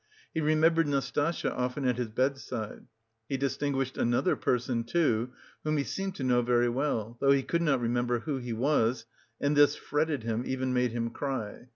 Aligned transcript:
He 0.33 0.41
remembered 0.41 0.87
Nastasya 0.87 1.51
often 1.51 1.85
at 1.85 1.97
his 1.97 2.07
bedside; 2.09 2.87
he 3.29 3.37
distinguished 3.37 3.99
another 3.99 4.35
person, 4.35 4.83
too, 4.83 5.29
whom 5.63 5.77
he 5.77 5.83
seemed 5.83 6.15
to 6.15 6.23
know 6.23 6.41
very 6.41 6.69
well, 6.69 7.17
though 7.19 7.31
he 7.33 7.43
could 7.43 7.61
not 7.61 7.79
remember 7.79 8.21
who 8.21 8.37
he 8.39 8.51
was, 8.53 9.05
and 9.39 9.55
this 9.55 9.75
fretted 9.75 10.23
him, 10.23 10.41
even 10.43 10.73
made 10.73 10.91
him 10.91 11.11
cry. 11.11 11.67